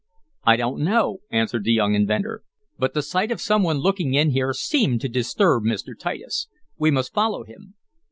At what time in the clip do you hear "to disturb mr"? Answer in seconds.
5.01-5.89